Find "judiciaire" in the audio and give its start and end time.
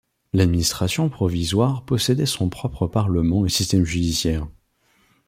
3.85-4.47